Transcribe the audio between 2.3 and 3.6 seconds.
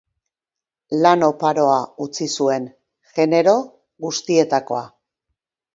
zuen, genero